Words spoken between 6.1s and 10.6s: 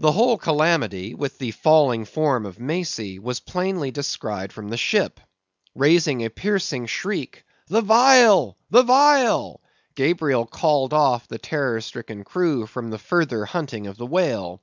a piercing shriek—"The vial! the vial!" Gabriel